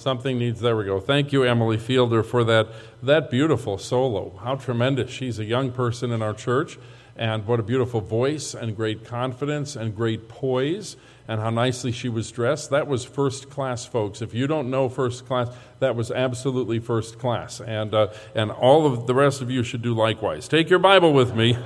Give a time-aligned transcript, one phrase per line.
[0.00, 0.98] Something needs, there we go.
[0.98, 2.68] Thank you, Emily Fielder, for that,
[3.02, 4.34] that beautiful solo.
[4.42, 5.10] How tremendous.
[5.10, 6.78] She's a young person in our church,
[7.16, 10.96] and what a beautiful voice, and great confidence, and great poise,
[11.28, 12.70] and how nicely she was dressed.
[12.70, 14.22] That was first class, folks.
[14.22, 15.48] If you don't know first class,
[15.80, 17.60] that was absolutely first class.
[17.60, 20.48] And, uh, and all of the rest of you should do likewise.
[20.48, 21.58] Take your Bible with me.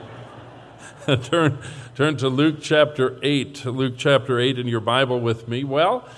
[1.23, 1.59] turn,
[1.95, 3.65] turn to Luke chapter 8.
[3.67, 5.63] Luke chapter 8 in your Bible with me.
[5.63, 6.09] Well,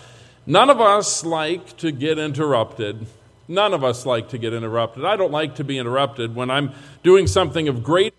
[0.46, 3.06] None of us like to get interrupted.
[3.48, 5.04] None of us like to get interrupted.
[5.04, 6.72] I don't like to be interrupted when I'm
[7.02, 8.14] doing something of great.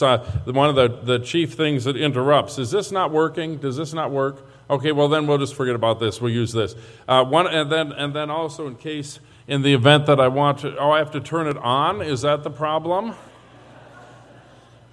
[0.00, 3.56] Uh, one of the, the chief things that interrupts is this not working?
[3.56, 4.46] Does this not work?
[4.68, 6.20] Okay, well then we'll just forget about this.
[6.20, 6.74] We'll use this.
[7.08, 10.58] Uh, one, and then and then also in case in the event that I want
[10.58, 12.02] to, oh, I have to turn it on.
[12.02, 13.14] Is that the problem?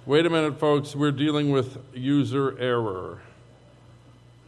[0.06, 0.96] Wait a minute, folks.
[0.96, 3.20] We're dealing with user error.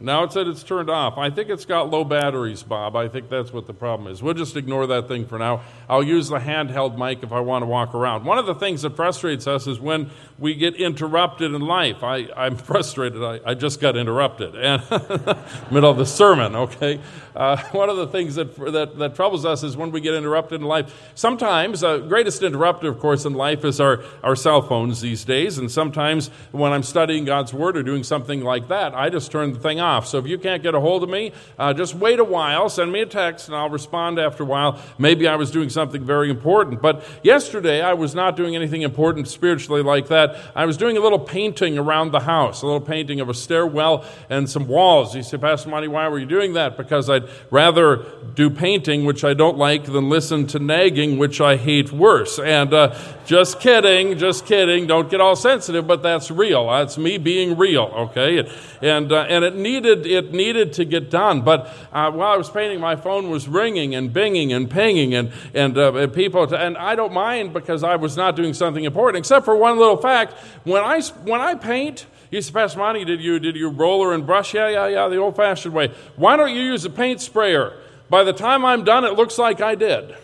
[0.01, 1.17] Now it said it's turned off.
[1.17, 2.95] I think it's got low batteries, Bob.
[2.95, 4.23] I think that's what the problem is.
[4.23, 5.61] We'll just ignore that thing for now.
[5.89, 8.23] I'll use the handheld mic if I want to walk around.
[8.23, 12.01] One of the things that frustrates us is when we get interrupted in life.
[12.01, 13.21] I, I'm frustrated.
[13.21, 14.55] I, I just got interrupted.
[14.55, 14.81] And
[15.71, 17.01] middle of the sermon, okay?
[17.35, 20.61] Uh, one of the things that, that, that, troubles us is when we get interrupted
[20.61, 21.11] in life.
[21.15, 25.25] Sometimes, the uh, greatest interrupter, of course, in life is our, our cell phones these
[25.25, 25.57] days.
[25.57, 29.53] And sometimes when I'm studying God's Word or doing something like that, I just turn
[29.53, 30.07] the thing off.
[30.07, 32.91] So if you can't get a hold of me, uh, just wait a while, send
[32.91, 34.79] me a text, and I'll respond after a while.
[34.97, 36.81] Maybe I was doing something very important.
[36.81, 40.37] But yesterday, I was not doing anything important spiritually like that.
[40.55, 44.05] I was doing a little painting around the house, a little painting of a stairwell
[44.29, 45.15] and some walls.
[45.15, 46.77] You say, Pastor Monty, why were you doing that?
[46.77, 51.55] Because I'd rather do painting, which I don't like, than listen to nagging, which I
[51.55, 52.39] hate worse.
[52.39, 52.95] And uh,
[53.25, 54.87] just kidding, just kidding.
[54.87, 56.67] Don't get all sensitive, but that's real.
[56.69, 58.49] That's me being real, okay?
[58.81, 61.41] And, uh, and it, needed, it needed to get done.
[61.41, 65.31] But uh, while I was painting, my phone was ringing and binging and pinging, and,
[65.53, 69.21] and uh, people, to, and I don't mind because I was not doing something important,
[69.23, 70.33] except for one little fact.
[70.63, 74.25] When I, when I paint, you said, Pastor Monty, did you, did you roller and
[74.25, 74.53] brush?
[74.53, 75.91] Yeah, yeah, yeah, the old fashioned way.
[76.15, 77.73] Why don't you use a paint sprayer?
[78.09, 80.15] By the time I'm done, it looks like I did.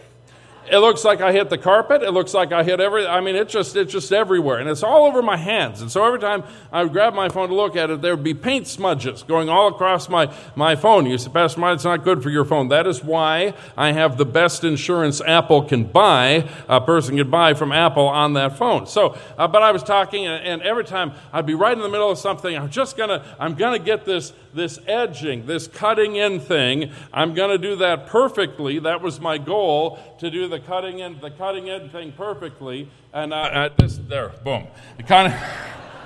[0.71, 2.01] It looks like I hit the carpet.
[2.01, 3.05] It looks like I hit every.
[3.05, 5.81] I mean, it's just it's just everywhere, and it's all over my hands.
[5.81, 8.23] And so every time I would grab my phone to look at it, there would
[8.23, 11.05] be paint smudges going all across my my phone.
[11.05, 12.69] You say, Pastor Mike, it's not good for your phone.
[12.69, 16.49] That is why I have the best insurance Apple can buy.
[16.67, 18.87] A person can buy from Apple on that phone.
[18.87, 21.89] So, uh, but I was talking, and, and every time I'd be right in the
[21.89, 22.55] middle of something.
[22.57, 26.91] I'm just gonna I'm gonna get this this edging, this cutting in thing.
[27.13, 28.79] I'm going to do that perfectly.
[28.79, 32.89] That was my goal to do the cutting in, the cutting in thing perfectly.
[33.13, 34.67] And uh, uh, this, there, boom.
[34.97, 35.39] It kind of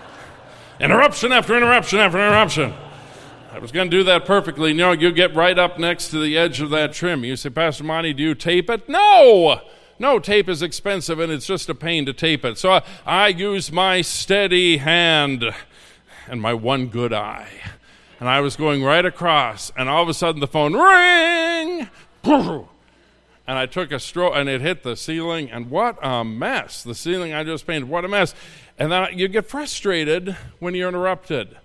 [0.80, 2.74] interruption after interruption after interruption.
[3.52, 4.72] I was going to do that perfectly.
[4.72, 7.24] You know, you get right up next to the edge of that trim.
[7.24, 8.88] You say, Pastor Monty, do you tape it?
[8.88, 9.62] No!
[9.98, 12.58] No, tape is expensive and it's just a pain to tape it.
[12.58, 15.44] So I, I use my steady hand
[16.28, 17.50] and my one good eye
[18.20, 21.90] and I was going right across, and all of a sudden the phone ring,
[22.24, 26.84] and I took a stroke, and it hit the ceiling, and what a mess!
[26.84, 28.36] The ceiling I just painted, what a mess!
[28.78, 31.58] And then you get frustrated when you're interrupted.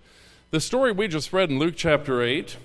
[0.50, 2.56] The story we just read in Luke chapter 8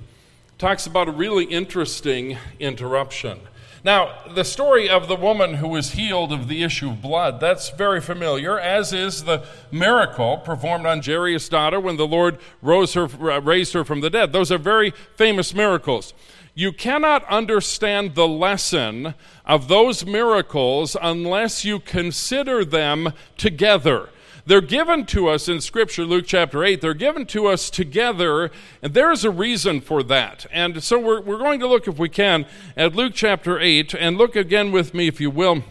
[0.59, 3.39] talks about a really interesting interruption.
[3.84, 7.69] Now, the story of the woman who was healed of the issue of blood, that's
[7.69, 13.06] very familiar, as is the miracle performed on Jairus' daughter when the Lord rose her,
[13.06, 14.34] uh, raised her from the dead.
[14.34, 16.13] Those are very famous miracles.
[16.53, 19.13] You cannot understand the lesson
[19.45, 24.09] of those miracles unless you consider them together.
[24.45, 26.81] They're given to us in Scripture, Luke chapter 8.
[26.81, 28.51] They're given to us together,
[28.81, 30.45] and there's a reason for that.
[30.51, 32.45] And so we're, we're going to look, if we can,
[32.75, 35.63] at Luke chapter 8, and look again with me, if you will.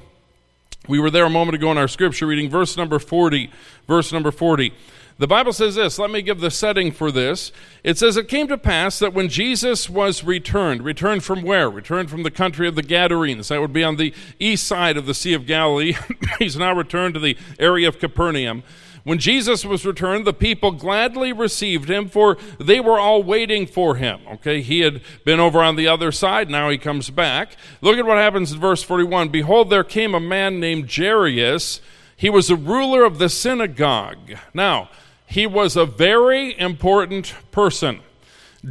[0.86, 3.50] We were there a moment ago in our Scripture reading, verse number 40.
[3.86, 4.72] Verse number 40.
[5.18, 5.98] The Bible says this.
[5.98, 7.50] Let me give the setting for this.
[7.82, 11.68] It says, It came to pass that when Jesus was returned, returned from where?
[11.68, 13.48] Returned from the country of the Gadarenes.
[13.48, 15.96] That would be on the east side of the Sea of Galilee.
[16.38, 18.62] He's now returned to the area of Capernaum.
[19.02, 23.96] When Jesus was returned, the people gladly received him, for they were all waiting for
[23.96, 24.20] him.
[24.34, 27.56] Okay, he had been over on the other side, now he comes back.
[27.80, 29.30] Look at what happens in verse 41.
[29.30, 31.80] Behold, there came a man named Jairus.
[32.16, 34.36] He was a ruler of the synagogue.
[34.52, 34.90] Now,
[35.28, 38.00] he was a very important person.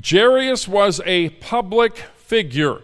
[0.03, 2.81] Jairus was a public figure.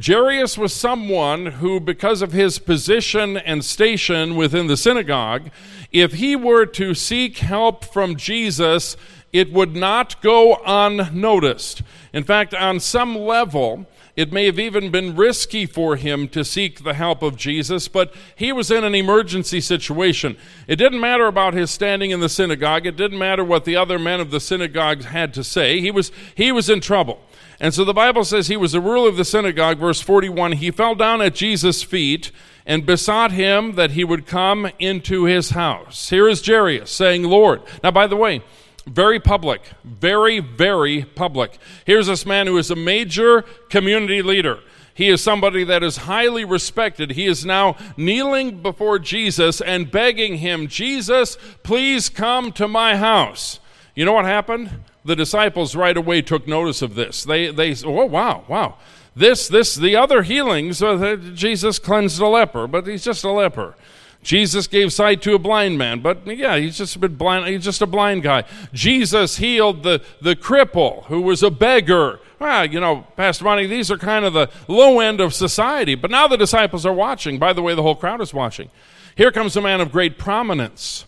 [0.00, 5.50] Jairus was someone who, because of his position and station within the synagogue,
[5.90, 8.96] if he were to seek help from Jesus,
[9.32, 11.82] it would not go unnoticed.
[12.12, 13.86] In fact, on some level,
[14.16, 18.14] It may have even been risky for him to seek the help of Jesus, but
[18.34, 20.38] he was in an emergency situation.
[20.66, 22.86] It didn't matter about his standing in the synagogue.
[22.86, 25.80] It didn't matter what the other men of the synagogue had to say.
[25.80, 27.20] He was, he was in trouble.
[27.60, 30.52] And so the Bible says he was a ruler of the synagogue, verse 41.
[30.52, 32.32] He fell down at Jesus' feet
[32.64, 36.08] and besought him that he would come into his house.
[36.08, 37.62] Here is Jairus saying, Lord.
[37.82, 38.42] Now, by the way,
[38.86, 41.58] very public, very, very public.
[41.84, 44.60] Here's this man who is a major community leader.
[44.94, 47.10] He is somebody that is highly respected.
[47.10, 53.60] He is now kneeling before Jesus and begging him, Jesus, please come to my house.
[53.94, 54.70] You know what happened?
[55.04, 57.24] The disciples right away took notice of this.
[57.24, 58.78] They, they, oh, wow, wow.
[59.14, 63.74] This, this, the other healings, uh, Jesus cleansed a leper, but he's just a leper.
[64.22, 67.46] Jesus gave sight to a blind man, but yeah, he's just a bit blind.
[67.46, 68.44] He's just a blind guy.
[68.72, 72.18] Jesus healed the, the cripple who was a beggar.
[72.38, 75.94] Well, you know, Pastor Monty, these are kind of the low end of society.
[75.94, 77.38] But now the disciples are watching.
[77.38, 78.70] By the way, the whole crowd is watching.
[79.16, 81.05] Here comes a man of great prominence.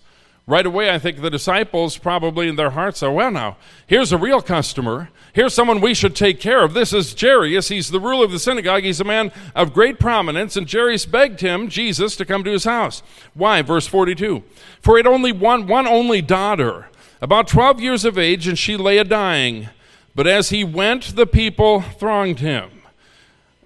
[0.49, 4.17] Right away, I think the disciples probably in their hearts are, well, now, here's a
[4.17, 5.11] real customer.
[5.35, 6.73] Here's someone we should take care of.
[6.73, 7.69] This is Jairus.
[7.69, 8.83] He's the ruler of the synagogue.
[8.83, 10.57] He's a man of great prominence.
[10.57, 13.03] And Jairus begged him, Jesus, to come to his house.
[13.35, 13.61] Why?
[13.61, 14.43] Verse 42.
[14.81, 16.89] For he had only one, one only daughter,
[17.21, 19.69] about 12 years of age, and she lay a dying.
[20.15, 22.71] But as he went, the people thronged him.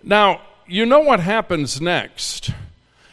[0.03, 2.51] Now, you know what happens next.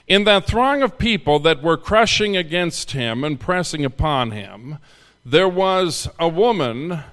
[0.09, 4.79] In that throng of people that were crushing against him and pressing upon him,
[5.23, 7.03] there was a woman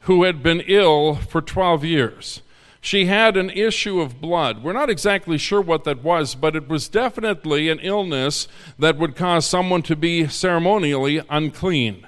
[0.00, 2.40] who had been ill for 12 years.
[2.80, 4.64] She had an issue of blood.
[4.64, 8.48] We're not exactly sure what that was, but it was definitely an illness
[8.78, 12.06] that would cause someone to be ceremonially unclean.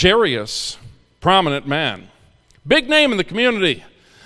[0.00, 0.78] Jairus,
[1.20, 2.06] prominent man,
[2.64, 3.82] big name in the community.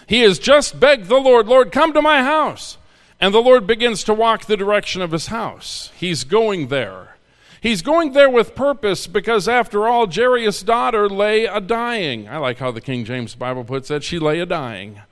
[0.07, 2.77] He has just begged the Lord, Lord, come to my house.
[3.23, 5.93] And the Lord begins to walk the direction of his house.
[5.97, 7.15] He's going there.
[7.61, 12.29] He's going there with purpose because, after all, Jairus' daughter lay a dying.
[12.29, 14.03] I like how the King James Bible puts it.
[14.03, 15.03] She lay a dying.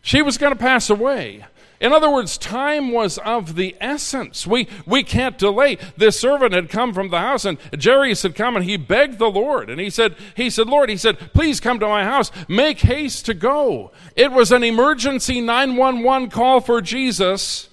[0.00, 1.44] She was going to pass away.
[1.80, 4.46] In other words, time was of the essence.
[4.46, 5.76] We, we can't delay.
[5.96, 9.30] This servant had come from the house, and Jairus had come, and he begged the
[9.30, 9.68] Lord.
[9.68, 12.30] And he said, he said, Lord, he said, please come to my house.
[12.48, 13.90] Make haste to go.
[14.14, 17.68] It was an emergency 911 call for Jesus.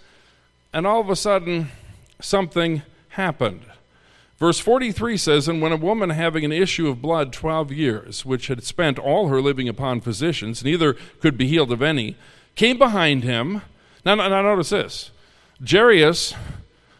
[0.74, 1.69] And all of a sudden,
[2.19, 3.65] something happened.
[4.38, 8.48] Verse 43 says, And when a woman having an issue of blood 12 years, which
[8.48, 12.15] had spent all her living upon physicians, neither could be healed of any,
[12.56, 13.62] came behind him
[14.06, 15.12] now, now, notice this.
[15.68, 16.33] Jairus,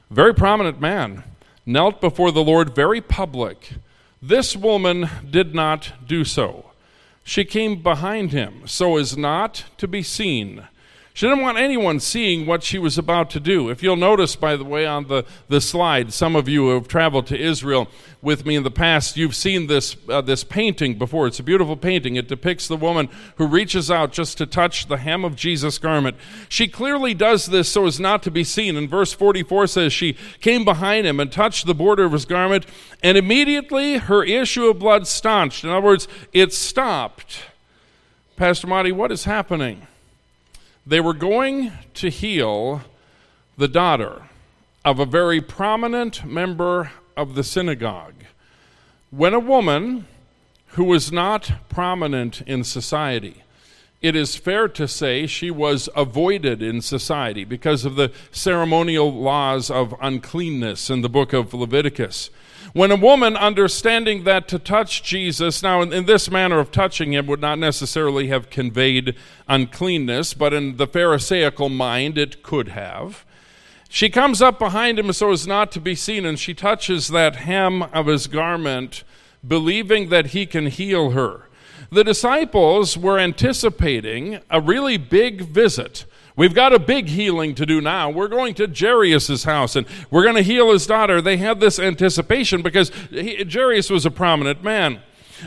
[0.10, 1.24] very prominent man,
[1.66, 3.74] knelt before the Lord very public.
[4.22, 6.72] This woman did not do so.
[7.24, 10.68] She came behind him so as not to be seen.
[11.14, 13.70] She didn't want anyone seeing what she was about to do.
[13.70, 16.88] If you'll notice, by the way, on the, the slide, some of you who have
[16.88, 17.90] traveled to Israel
[18.22, 21.28] with me in the past, you've seen this, uh, this painting before.
[21.28, 22.16] It's a beautiful painting.
[22.16, 26.16] It depicts the woman who reaches out just to touch the hem of Jesus' garment.
[26.48, 28.78] She clearly does this so as not to be seen.
[28.78, 32.66] And verse 44 says, She came behind him and touched the border of his garment,
[33.04, 35.66] and immediately her issue of blood staunched.
[35.66, 37.42] In other words, it stopped.
[38.38, 39.88] Pastor Monty, what is happening?
[40.86, 42.82] They were going to heal
[43.58, 44.24] the daughter
[44.84, 48.16] of a very prominent member of the synagogue.
[49.12, 50.08] When a woman
[50.70, 53.44] who was not prominent in society,
[54.02, 59.70] it is fair to say she was avoided in society because of the ceremonial laws
[59.70, 62.32] of uncleanness in the book of Leviticus.
[62.74, 67.12] When a woman, understanding that to touch Jesus, now in, in, this manner of touching
[67.12, 69.16] him would not necessarily have conveyed
[69.50, 73.26] uncleanness, but in the Pharisaical mind it could have.
[73.90, 77.36] She comes up behind him so as not to be seen, and she touches that
[77.36, 79.04] hem of his garment,
[79.46, 81.50] believing that he can heal her.
[81.92, 87.82] The disciples were anticipating a really big visit We've got a big healing to do
[87.82, 88.10] now.
[88.10, 91.22] We're going to Jairus' house and we're going to heal his daughter.
[91.22, 95.02] They had this anticipation because he, Jairus was a prominent man.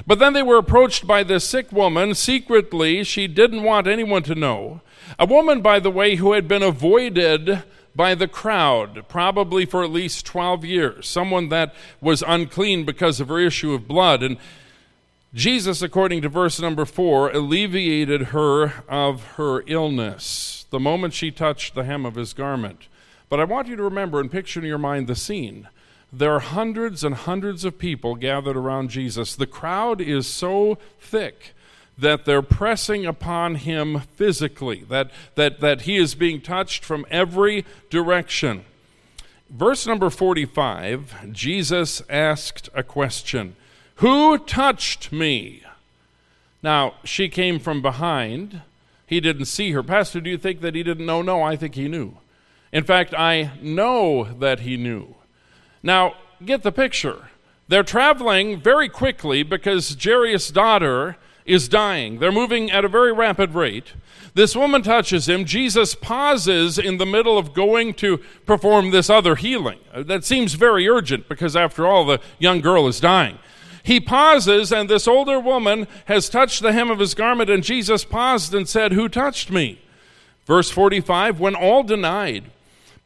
[0.06, 3.04] But then they were approached by this sick woman secretly.
[3.04, 4.80] She didn't want anyone to know.
[5.18, 7.62] A woman, by the way, who had been avoided
[7.94, 11.08] by the crowd, probably for at least 12 years.
[11.08, 14.22] Someone that was unclean because of her issue of blood.
[14.22, 14.36] And
[15.32, 21.76] Jesus, according to verse number 4, alleviated her of her illness the moment she touched
[21.76, 22.88] the hem of his garment.
[23.28, 25.68] But I want you to remember and picture in your mind the scene.
[26.12, 29.36] There are hundreds and hundreds of people gathered around Jesus.
[29.36, 31.54] The crowd is so thick
[31.96, 37.64] that they're pressing upon him physically, that, that, that he is being touched from every
[37.88, 38.64] direction.
[39.48, 43.54] Verse number 45 Jesus asked a question
[43.96, 45.62] Who touched me?
[46.64, 48.62] Now, she came from behind.
[49.06, 49.82] He didn't see her.
[49.82, 51.23] Pastor, do you think that he didn't know?
[51.23, 52.16] No, I think he knew.
[52.73, 55.14] In fact, I know that he knew.
[55.82, 57.28] Now, get the picture.
[57.68, 62.18] They're traveling very quickly because Jairus' daughter is dying.
[62.18, 63.92] They're moving at a very rapid rate.
[64.34, 65.44] This woman touches him.
[65.44, 69.78] Jesus pauses in the middle of going to perform this other healing.
[69.94, 73.38] That seems very urgent because, after all, the young girl is dying.
[73.84, 78.02] He pauses, and this older woman has touched the hem of his garment, and Jesus
[78.02, 79.78] paused and said, Who touched me?
[80.46, 82.50] Verse 45 When all denied,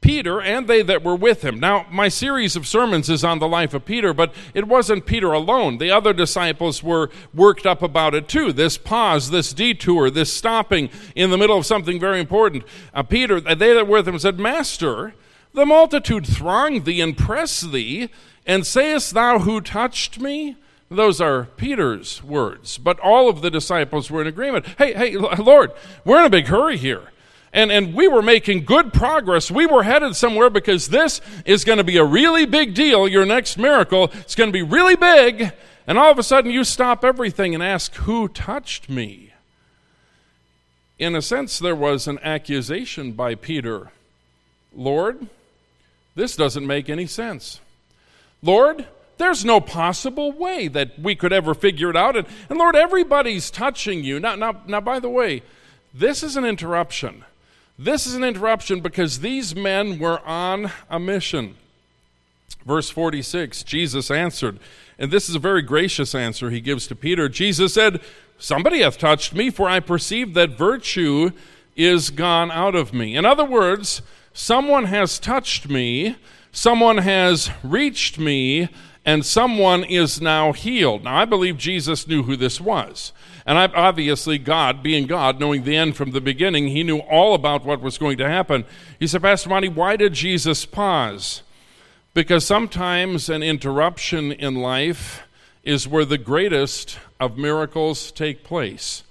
[0.00, 1.58] Peter and they that were with him.
[1.58, 5.32] Now, my series of sermons is on the life of Peter, but it wasn't Peter
[5.32, 5.78] alone.
[5.78, 8.52] The other disciples were worked up about it too.
[8.52, 12.62] This pause, this detour, this stopping in the middle of something very important.
[12.94, 15.14] Uh, Peter, they that were with him said, Master,
[15.54, 18.08] the multitude throng thee and press thee,
[18.46, 20.56] and sayest thou, Who touched me?
[20.90, 22.78] Those are Peter's words.
[22.78, 24.66] But all of the disciples were in agreement.
[24.78, 25.72] Hey, hey, Lord,
[26.04, 27.08] we're in a big hurry here
[27.52, 29.50] and, and we were making good progress.
[29.50, 33.08] We were headed somewhere because this is going to be a really big deal.
[33.08, 35.52] Your next miracle is going to be really big.
[35.86, 39.32] And all of a sudden, you stop everything and ask, Who touched me?
[40.98, 43.90] In a sense, there was an accusation by Peter
[44.74, 45.26] Lord,
[46.14, 47.60] this doesn't make any sense.
[48.42, 48.86] Lord,
[49.18, 52.16] there's no possible way that we could ever figure it out.
[52.16, 54.18] And, and Lord, everybody's touching you.
[54.18, 55.42] Now, now, now, by the way,
[55.92, 57.24] this is an interruption.
[57.78, 61.56] This is an interruption because these men were on a mission.
[62.64, 64.58] Verse 46 Jesus answered,
[64.98, 67.28] and this is a very gracious answer he gives to Peter.
[67.28, 68.00] Jesus said,
[68.38, 71.30] Somebody hath touched me, for I perceive that virtue
[71.76, 73.16] is gone out of me.
[73.16, 76.16] In other words, someone has touched me,
[76.52, 78.68] someone has reached me,
[79.08, 81.04] and someone is now healed.
[81.04, 83.14] Now, I believe Jesus knew who this was.
[83.46, 87.64] And obviously, God, being God, knowing the end from the beginning, he knew all about
[87.64, 88.66] what was going to happen.
[89.00, 91.40] He said, Pastor Monty, why did Jesus pause?
[92.12, 95.22] Because sometimes an interruption in life
[95.64, 99.04] is where the greatest of miracles take place.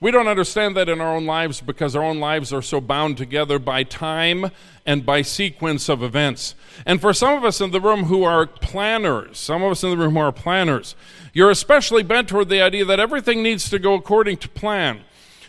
[0.00, 3.16] We don't understand that in our own lives because our own lives are so bound
[3.16, 4.50] together by time
[4.84, 6.54] and by sequence of events.
[6.84, 9.90] And for some of us in the room who are planners, some of us in
[9.90, 10.94] the room who are planners,
[11.32, 15.00] you're especially bent toward the idea that everything needs to go according to plan.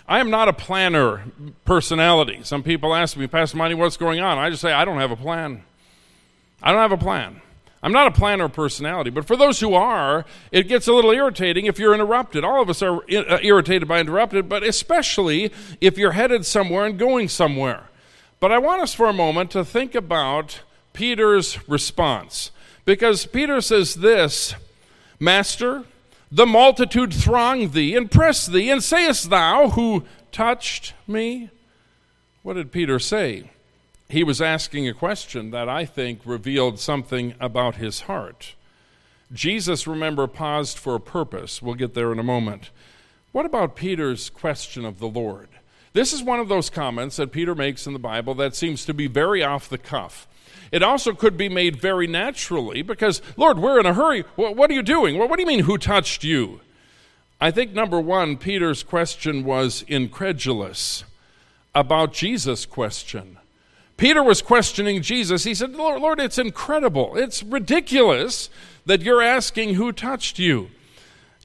[0.07, 1.23] I am not a planner
[1.65, 2.39] personality.
[2.43, 4.37] Some people ask me, Pastor Monty, what's going on?
[4.37, 5.63] I just say, I don't have a plan.
[6.61, 7.41] I don't have a plan.
[7.85, 11.67] I'm not a planner personality, but for those who are, it gets a little irritating
[11.67, 12.43] if you're interrupted.
[12.43, 16.97] All of us are uh, irritated by interrupted, but especially if you're headed somewhere and
[16.97, 17.83] going somewhere.
[18.39, 20.61] But I want us for a moment to think about
[20.93, 22.49] Peter's response.
[22.85, 24.55] Because Peter says this
[25.19, 25.83] Master,
[26.31, 31.51] the multitude throng thee and press thee, and sayest thou, Who touched me?
[32.41, 33.51] What did Peter say?
[34.15, 38.55] He was asking a question that I think revealed something about his heart.
[39.33, 41.61] Jesus, remember, paused for a purpose.
[41.61, 42.69] We'll get there in a moment.
[43.33, 45.49] What about Peter's question of the Lord?
[45.91, 48.93] This is one of those comments that Peter makes in the Bible that seems to
[48.93, 50.29] be very off the cuff.
[50.71, 54.21] It also could be made very naturally because, Lord, we're in a hurry.
[54.37, 55.17] What are you doing?
[55.17, 56.61] What do you mean, who touched you?
[57.41, 61.03] I think, number one, Peter's question was incredulous
[61.73, 63.39] about Jesus' question.
[63.97, 65.45] Peter was questioning Jesus.
[65.45, 67.15] He said, Lord, Lord, it's incredible.
[67.15, 68.49] It's ridiculous
[68.85, 70.69] that you're asking who touched you.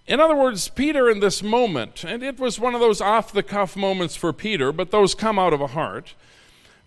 [0.07, 3.45] In other words, Peter, in this moment, and it was one of those off the
[3.45, 6.14] cuff moments for Peter, but those come out of a heart.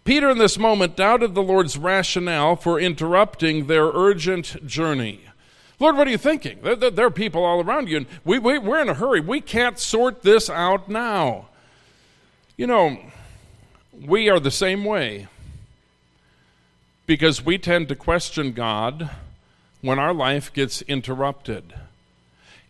[0.04, 5.22] Peter, in this moment, doubted the Lord's rationale for interrupting their urgent journey.
[5.80, 6.60] Lord, what are you thinking?
[6.62, 9.22] There, there, are people all around you, and we, we, we're in a hurry.
[9.22, 11.48] We can't sort this out now.
[12.58, 12.98] You know,
[13.94, 15.28] we are the same way
[17.06, 19.10] because we tend to question God
[19.82, 21.74] when our life gets interrupted.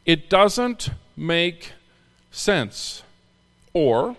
[0.05, 1.73] It doesn't make
[2.31, 3.03] sense.
[3.73, 4.15] Or,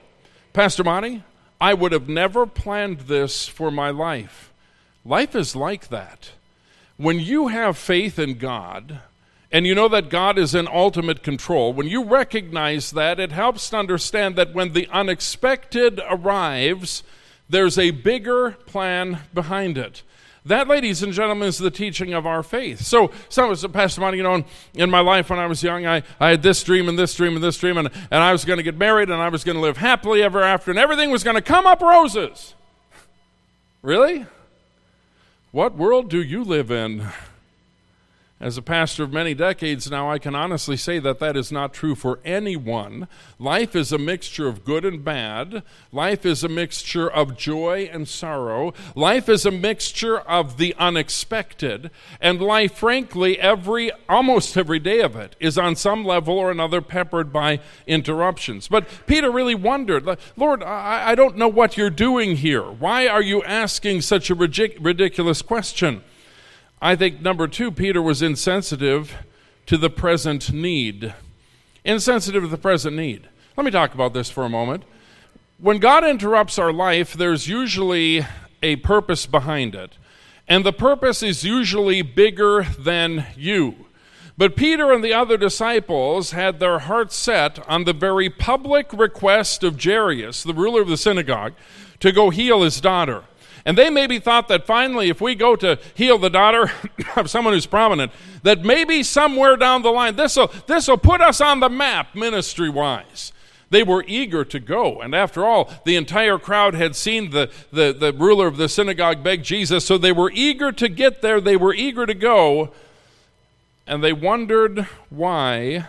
[0.53, 1.23] Pastor Monty,
[1.61, 4.53] I would have never planned this for my life.
[5.05, 6.31] Life is like that.
[6.97, 9.01] When you have faith in God,
[9.51, 13.71] and you know that God is in ultimate control, when you recognize that, it helps
[13.71, 17.05] to understand that when the unexpected arrives,
[17.49, 20.03] there's a bigger plan behind it.
[20.47, 22.83] That, ladies and gentlemen, is the teaching of our faith.
[22.83, 26.03] So, so, so Pastor Monty, you know, in my life when I was young, I,
[26.21, 28.59] I had this dream and this dream and this dream, and, and I was going
[28.59, 31.25] to get married and I was going to live happily ever after, and everything was
[31.25, 32.55] going to come up roses.
[33.81, 34.27] Really?
[35.51, 37.09] What world do you live in?
[38.45, 41.73] As a pastor of many decades now, I can honestly say that that is not
[41.73, 43.09] true for anyone.
[43.39, 45.63] Life is a mixture of good and bad.
[45.93, 48.75] Life is a mixture of joy and sorrow.
[48.95, 51.91] Life is a mixture of the unexpected.
[52.21, 56.83] And life, frankly, every, almost every day of it is on some level or another
[56.83, 58.69] peppered by interruptions.
[58.69, 62.65] But Peter really wondered, Lord, I, I don't know what you're doing here.
[62.65, 66.03] Why are you asking such a ridiculous question?
[66.85, 69.15] I think number two, Peter was insensitive
[69.65, 71.15] to the present need.
[71.83, 73.27] Insensitive to the present need.
[73.57, 74.83] Let me talk about this for a moment.
[75.57, 78.27] When God interrupts our life, there's usually
[78.63, 79.97] a purpose behind it.
[80.47, 83.87] And the purpose is usually bigger than you.
[84.37, 89.65] But Peter and the other disciples had their hearts set on the very public request
[89.65, 91.55] of Jairus, the ruler of the synagogue,
[92.01, 93.25] to go heal his daughter.
[93.67, 96.71] And they maybe thought that finally, if we go to heal the daughter
[97.17, 101.61] of someone who's prominent, that maybe somewhere down the line, this will put us on
[101.61, 103.33] the map ministry wise.
[103.71, 105.01] They were eager to go.
[105.01, 109.25] And after all, the entire crowd had seen the, the, the ruler of the synagogue
[109.25, 111.41] beg Jesus, so they were eager to get there.
[111.41, 112.71] They were eager to go.
[113.87, 115.87] And they wondered why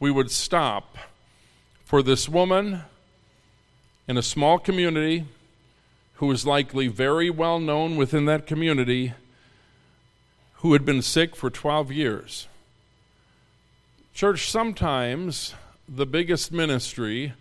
[0.00, 0.96] we would stop
[1.84, 2.82] for this woman
[4.06, 5.24] in a small community
[6.18, 9.12] who was likely very well known within that community,
[10.54, 12.48] who had been sick for 12 years.
[14.14, 15.54] Church, sometimes
[15.88, 17.34] the biggest ministry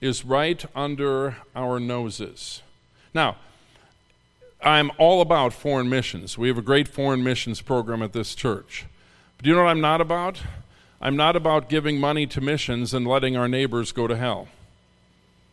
[0.00, 2.62] is right under our noses.
[3.12, 3.36] Now,
[4.62, 6.38] I'm all about foreign missions.
[6.38, 8.86] We have a great foreign missions program at this church.
[9.36, 10.40] But you know what I'm not about?
[10.98, 14.48] I'm not about giving money to missions and letting our neighbors go to hell.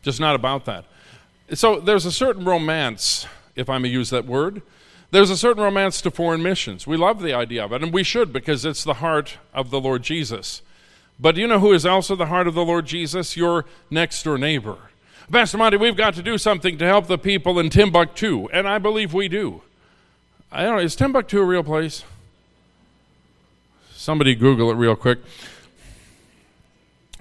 [0.01, 0.86] Just not about that.
[1.54, 4.62] So there's a certain romance, if I may use that word.
[5.12, 6.88] There's a certain romance to foreign missions.
[6.88, 9.82] We love the idea of it, and we should because it's the heart of the
[9.82, 10.62] Lord Jesus.
[11.20, 13.36] But do you know who is also the heart of the Lord Jesus?
[13.36, 14.78] Your next door neighbor.
[15.30, 18.78] Pastor Monty, we've got to do something to help the people in Timbuktu, and I
[18.78, 19.62] believe we do.
[20.52, 22.04] I don't know, is Timbuktu a real place?
[23.94, 25.20] Somebody Google it real quick.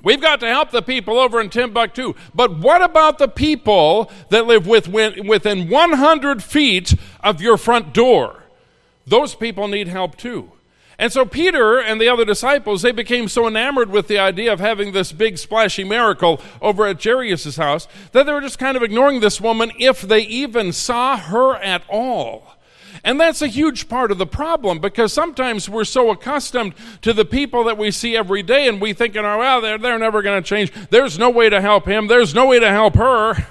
[0.03, 2.15] We've got to help the people over in Timbuktu.
[2.35, 8.45] But what about the people that live within 100 feet of your front door?
[9.07, 10.53] Those people need help too.
[10.99, 14.61] And so Peter and the other disciples, they became so enamored with the idea of
[14.61, 18.83] having this big splashy miracle over at Jairus' house that they were just kind of
[18.83, 22.57] ignoring this woman if they even saw her at all.
[23.03, 27.25] And that's a huge part of the problem because sometimes we're so accustomed to the
[27.25, 30.43] people that we see every day and we think, oh, well, they're, they're never going
[30.43, 30.73] to change.
[30.91, 32.09] There's no way to help him.
[32.09, 33.47] There's no way to help her.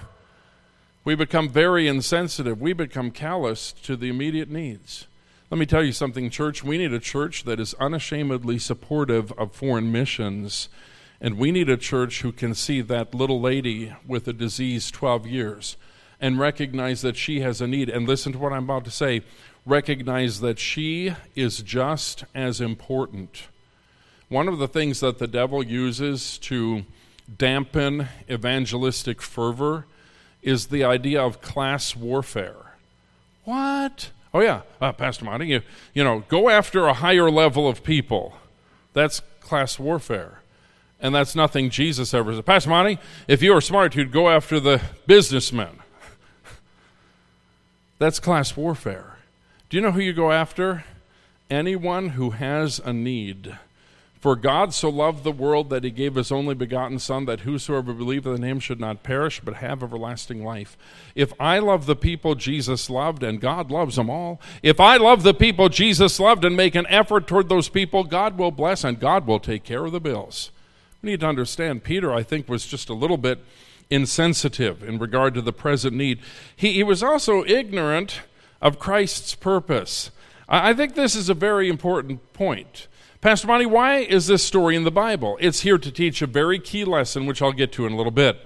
[1.03, 2.61] We become very insensitive.
[2.61, 5.07] We become callous to the immediate needs.
[5.49, 6.63] Let me tell you something, church.
[6.63, 10.69] We need a church that is unashamedly supportive of foreign missions.
[11.19, 15.25] And we need a church who can see that little lady with a disease 12
[15.25, 15.75] years
[16.19, 17.89] and recognize that she has a need.
[17.89, 19.21] And listen to what I'm about to say
[19.65, 23.43] recognize that she is just as important.
[24.27, 26.85] One of the things that the devil uses to
[27.37, 29.85] dampen evangelistic fervor
[30.41, 32.75] is the idea of class warfare.
[33.43, 34.11] What?
[34.33, 35.61] Oh, yeah, uh, Pastor Monty, you,
[35.93, 38.35] you know, go after a higher level of people.
[38.93, 40.39] That's class warfare.
[41.01, 42.45] And that's nothing Jesus ever said.
[42.45, 45.78] Pastor Monty, if you were smart, you'd go after the businessmen.
[47.99, 49.17] That's class warfare.
[49.69, 50.85] Do you know who you go after?
[51.49, 53.57] Anyone who has a need.
[54.21, 57.93] For God so loved the world that he gave his only begotten Son, that whosoever
[57.93, 60.77] believeth in him should not perish, but have everlasting life.
[61.13, 65.23] If I love the people Jesus loved, and God loves them all, if I love
[65.23, 68.99] the people Jesus loved and make an effort toward those people, God will bless and
[68.99, 70.51] God will take care of the bills.
[71.01, 73.39] We need to understand, Peter, I think, was just a little bit
[73.89, 76.19] insensitive in regard to the present need.
[76.55, 78.21] He, he was also ignorant
[78.61, 80.11] of Christ's purpose.
[80.47, 82.87] I, I think this is a very important point.
[83.21, 85.37] Pastor Monty, why is this story in the Bible?
[85.41, 88.11] It's here to teach a very key lesson, which I'll get to in a little
[88.11, 88.39] bit.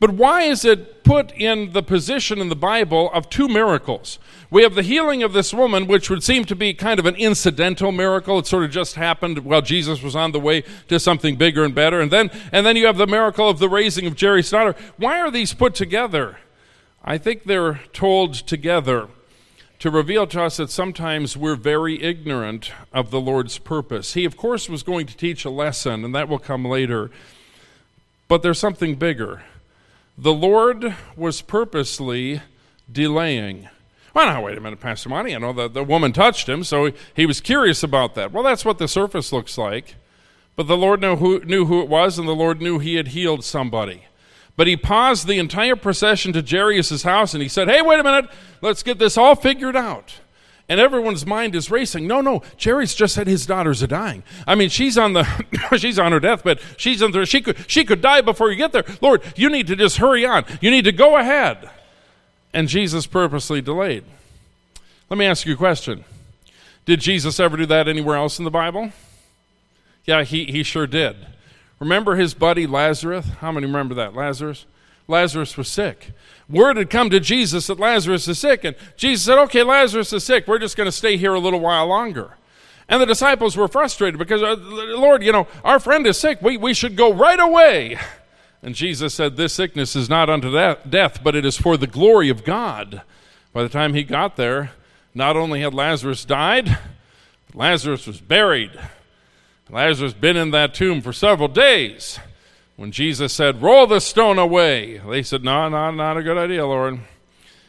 [0.00, 4.20] But why is it put in the position in the Bible of two miracles?
[4.48, 7.16] We have the healing of this woman, which would seem to be kind of an
[7.16, 8.38] incidental miracle.
[8.38, 11.74] It sort of just happened while Jesus was on the way to something bigger and
[11.74, 12.00] better.
[12.00, 14.76] And then, and then you have the miracle of the raising of Jairus' daughter.
[14.98, 16.38] Why are these put together?
[17.04, 19.08] I think they're told together
[19.80, 24.14] to reveal to us that sometimes we're very ignorant of the Lord's purpose.
[24.14, 27.10] He, of course, was going to teach a lesson, and that will come later.
[28.28, 29.42] But there's something bigger.
[30.20, 32.42] The Lord was purposely
[32.90, 33.68] delaying.
[34.12, 35.32] Well, now, wait a minute, Pastor Monty.
[35.32, 38.32] I know that the woman touched him, so he was curious about that.
[38.32, 39.94] Well, that's what the surface looks like.
[40.56, 43.08] But the Lord knew who, knew who it was, and the Lord knew he had
[43.08, 44.06] healed somebody.
[44.56, 48.02] But he paused the entire procession to Jairus' house and he said, Hey, wait a
[48.02, 48.28] minute,
[48.60, 50.14] let's get this all figured out.
[50.68, 52.06] And everyone's mind is racing.
[52.06, 54.22] No, no, Jairus just said his daughters are dying.
[54.46, 55.24] I mean, she's on the
[55.78, 56.60] she's on her deathbed.
[56.76, 58.84] She's on the she could she could die before you get there.
[59.00, 60.44] Lord, you need to just hurry on.
[60.60, 61.70] You need to go ahead.
[62.52, 64.04] And Jesus purposely delayed.
[65.08, 66.04] Let me ask you a question.
[66.84, 68.92] Did Jesus ever do that anywhere else in the Bible?
[70.04, 71.16] Yeah, he, he sure did.
[71.78, 73.26] Remember his buddy Lazarus?
[73.40, 74.14] How many remember that?
[74.14, 74.64] Lazarus?
[75.08, 76.12] Lazarus was sick.
[76.50, 80.22] Word had come to Jesus that Lazarus is sick, and Jesus said, Okay, Lazarus is
[80.22, 80.46] sick.
[80.46, 82.34] We're just going to stay here a little while longer.
[82.90, 86.40] And the disciples were frustrated because, uh, Lord, you know, our friend is sick.
[86.42, 87.98] We, we should go right away.
[88.62, 92.28] And Jesus said, This sickness is not unto death, but it is for the glory
[92.28, 93.02] of God.
[93.54, 94.72] By the time he got there,
[95.14, 96.78] not only had Lazarus died,
[97.54, 98.72] Lazarus was buried.
[99.70, 102.18] Lazarus had been in that tomb for several days.
[102.78, 106.64] When Jesus said, Roll the stone away, they said, No, no, not a good idea,
[106.64, 107.00] Lord.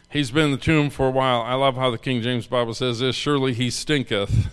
[0.08, 1.42] He's been in the tomb for a while.
[1.42, 4.50] I love how the King James Bible says this surely he stinketh.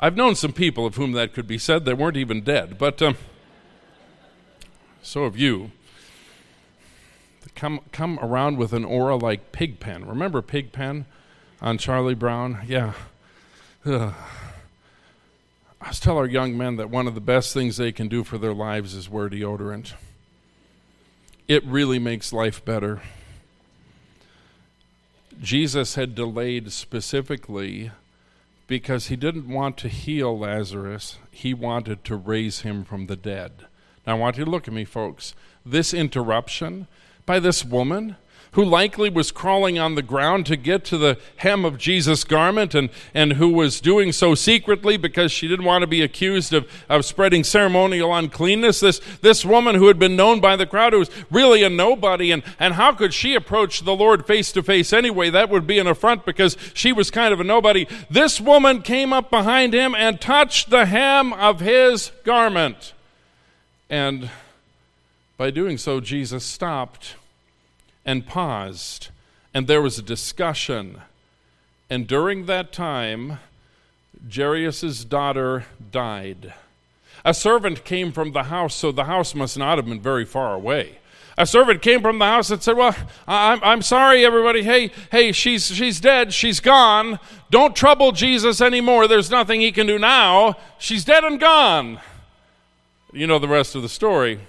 [0.00, 1.84] I've known some people of whom that could be said.
[1.84, 3.18] They weren't even dead, but um,
[5.02, 5.72] so have you.
[7.54, 10.06] Come, come around with an aura like Pigpen.
[10.06, 11.04] Remember Pigpen
[11.60, 12.64] on Charlie Brown?
[12.66, 12.94] Yeah.
[13.84, 14.14] Ugh.
[15.80, 18.38] I tell our young men that one of the best things they can do for
[18.38, 19.92] their lives is wear deodorant.
[21.48, 23.02] It really makes life better.
[25.40, 27.90] Jesus had delayed specifically
[28.66, 33.66] because he didn't want to heal Lazarus, he wanted to raise him from the dead.
[34.06, 35.34] Now, I want you to look at me, folks.
[35.64, 36.86] This interruption
[37.26, 38.16] by this woman
[38.56, 42.74] who likely was crawling on the ground to get to the hem of Jesus' garment
[42.74, 46.66] and, and who was doing so secretly because she didn't want to be accused of,
[46.88, 48.80] of spreading ceremonial uncleanness.
[48.80, 52.30] This, this woman who had been known by the crowd who was really a nobody.
[52.30, 55.28] And, and how could she approach the Lord face to face anyway?
[55.28, 57.86] That would be an affront because she was kind of a nobody.
[58.08, 62.94] This woman came up behind him and touched the hem of his garment.
[63.90, 64.30] And
[65.36, 67.16] by doing so, Jesus stopped
[68.06, 69.08] and paused,
[69.52, 71.02] and there was a discussion.
[71.90, 73.40] And during that time,
[74.34, 76.54] Jairus' daughter died.
[77.24, 80.54] A servant came from the house, so the house must not have been very far
[80.54, 80.98] away.
[81.36, 82.94] A servant came from the house and said, "Well,
[83.28, 84.62] I'm, I'm sorry, everybody.
[84.62, 86.32] Hey, hey, she's she's dead.
[86.32, 87.18] She's gone.
[87.50, 89.06] Don't trouble Jesus anymore.
[89.06, 90.56] There's nothing he can do now.
[90.78, 92.00] She's dead and gone."
[93.12, 94.40] You know the rest of the story.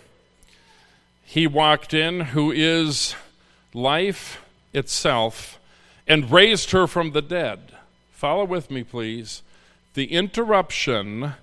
[1.25, 3.15] He walked in, who is
[3.73, 5.59] life itself
[6.07, 7.73] and raised her from the dead.
[8.11, 9.43] Follow with me, please.
[9.93, 11.33] The interruption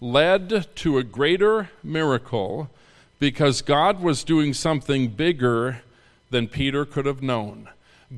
[0.00, 2.70] led to a greater miracle
[3.18, 5.82] because God was doing something bigger
[6.30, 7.68] than Peter could have known.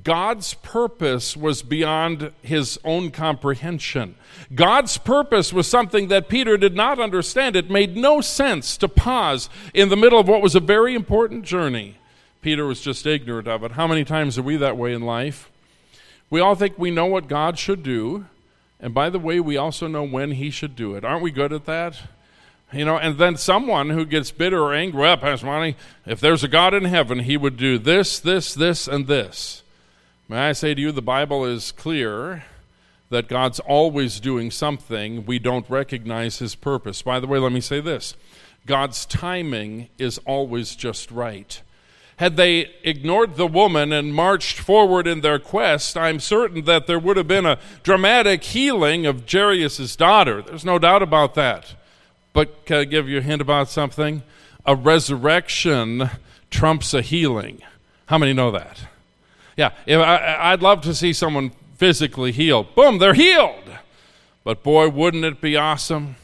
[0.02, 4.16] God's purpose was beyond his own comprehension.
[4.54, 7.56] God's purpose was something that Peter did not understand.
[7.56, 11.44] It made no sense to pause in the middle of what was a very important
[11.44, 11.96] journey
[12.42, 13.72] Peter was just ignorant of it.
[13.72, 15.50] How many times are we that way in life?
[16.30, 18.26] We all think we know what God should do,
[18.80, 21.04] and by the way, we also know when He should do it.
[21.04, 22.00] Aren't we good at that?
[22.72, 26.42] You know, and then someone who gets bitter or angry, well, Pastor Monty, if there's
[26.42, 29.62] a God in heaven, He would do this, this, this, and this.
[30.28, 32.44] May I say to you, the Bible is clear
[33.10, 35.24] that God's always doing something.
[35.24, 37.02] We don't recognize His purpose.
[37.02, 38.14] By the way, let me say this
[38.66, 41.62] God's timing is always just right.
[42.16, 46.98] Had they ignored the woman and marched forward in their quest, I'm certain that there
[46.98, 50.40] would have been a dramatic healing of Jairus' daughter.
[50.40, 51.74] There's no doubt about that.
[52.32, 54.22] But can I give you a hint about something?
[54.64, 56.10] A resurrection
[56.50, 57.60] trumps a healing.
[58.06, 58.86] How many know that?
[59.56, 62.74] Yeah, I, I'd love to see someone physically healed.
[62.74, 63.64] Boom, they're healed.
[64.42, 66.16] But boy, wouldn't it be awesome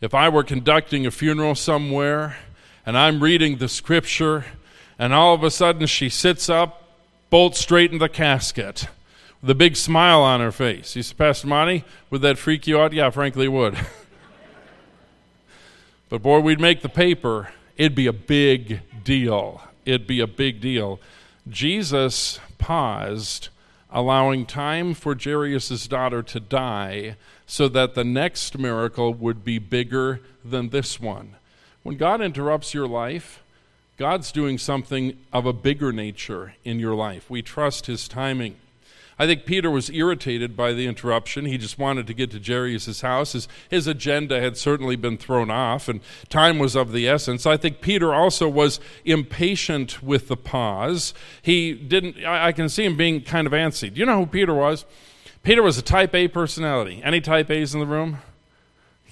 [0.00, 2.36] if I were conducting a funeral somewhere
[2.86, 4.46] and I'm reading the scripture
[5.00, 6.82] and all of a sudden she sits up,
[7.30, 8.86] bolt straight in the casket,
[9.40, 10.94] with a big smile on her face.
[10.94, 12.92] You say, Pastor Monty, would that freak you out?
[12.92, 13.78] Yeah, frankly, would.
[16.10, 17.48] but boy, we'd make the paper.
[17.78, 19.62] It'd be a big deal.
[19.86, 21.00] It'd be a big deal.
[21.48, 23.48] Jesus paused
[23.88, 30.20] allowing time for Jairus' daughter to die so that the next miracle would be bigger
[30.44, 31.36] than this one.
[31.84, 33.42] When God interrupts your life,
[34.00, 37.28] God's doing something of a bigger nature in your life.
[37.28, 38.56] We trust his timing.
[39.18, 41.44] I think Peter was irritated by the interruption.
[41.44, 43.34] He just wanted to get to Jairus' house.
[43.34, 47.44] His, his agenda had certainly been thrown off, and time was of the essence.
[47.44, 51.12] I think Peter also was impatient with the pause.
[51.42, 53.92] He didn't, I, I can see him being kind of antsy.
[53.92, 54.86] Do you know who Peter was?
[55.42, 57.02] Peter was a type A personality.
[57.04, 58.16] Any type A's in the room?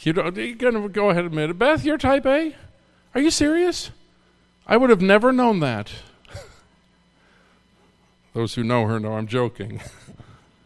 [0.00, 1.58] You're going to go ahead and admit it.
[1.58, 2.56] Beth, you're type A?
[3.14, 3.90] Are you serious?
[4.68, 5.90] I would have never known that.
[8.34, 9.80] Those who know her know I'm joking.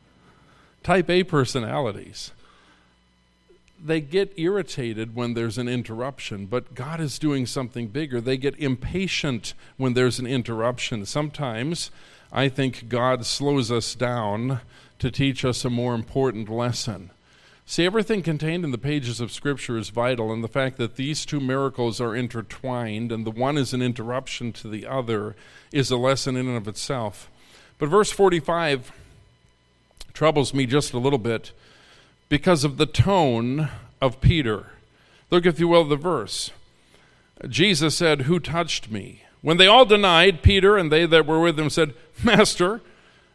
[0.83, 2.33] Type A personalities.
[3.85, 8.21] They get irritated when there's an interruption, but God is doing something bigger.
[8.21, 11.07] They get impatient when there's an interruption.
[11.07, 11.93] Sometimes
[12.33, 14.61] I think God slows us down
[14.99, 17.12] to teach us a more important lesson.
[17.65, 21.25] See, everything contained in the pages of Scripture is vital, and the fact that these
[21.25, 25.37] two miracles are intertwined and the one is an interruption to the other
[25.71, 27.31] is a lesson in and of itself.
[27.79, 28.93] But verse 45
[30.13, 31.53] troubles me just a little bit
[32.29, 33.69] because of the tone
[34.01, 34.67] of Peter.
[35.31, 36.51] Look, if you will, the verse.
[37.49, 39.25] Jesus said, Who touched me?
[39.41, 42.81] When they all denied, Peter and they that were with him said, Master,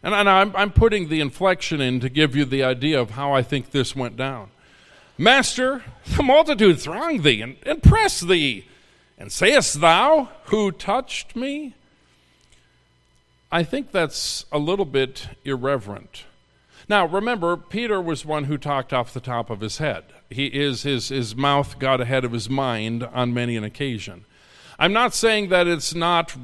[0.04, 3.42] and I'm, I'm putting the inflection in to give you the idea of how I
[3.42, 4.52] think this went down.
[5.18, 5.84] Master,
[6.16, 8.68] the multitude throng thee and, and press thee,
[9.18, 11.74] and sayest thou, Who touched me?
[13.52, 16.26] I think that's a little bit irreverent.
[16.90, 20.06] Now, remember, Peter was one who talked off the top of his head.
[20.30, 24.26] He is his, his mouth got ahead of his mind on many an occasion.
[24.80, 26.36] I'm not saying that it's not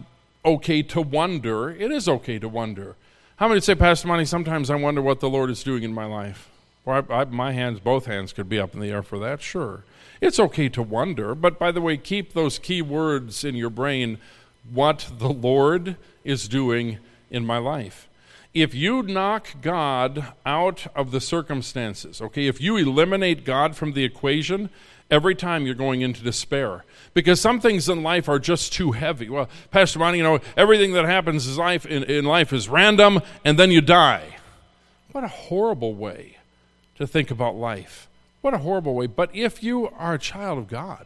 [0.44, 1.70] okay to wonder.
[1.70, 2.96] It is okay to wonder.
[3.44, 6.06] How many say, Pastor Monty, sometimes I wonder what the Lord is doing in my
[6.06, 6.50] life?
[6.86, 9.42] Or I, I, my hands, both hands could be up in the air for that,
[9.42, 9.84] sure.
[10.22, 14.18] It's okay to wonder, but by the way, keep those key words in your brain
[14.72, 18.08] what the Lord is doing in my life.
[18.54, 24.06] If you knock God out of the circumstances, okay, if you eliminate God from the
[24.06, 24.70] equation,
[25.12, 26.86] every time you're going into despair.
[27.14, 29.30] Because some things in life are just too heavy.
[29.30, 33.22] Well, Pastor Monty, you know, everything that happens in life, in, in life is random
[33.46, 34.38] and then you die.
[35.12, 36.38] What a horrible way
[36.96, 38.08] to think about life.
[38.42, 39.08] What a horrible way.
[39.08, 41.06] But if you are a child of God,